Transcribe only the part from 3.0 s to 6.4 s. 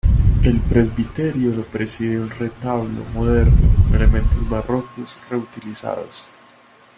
moderno con elementos barrocos reutilizados.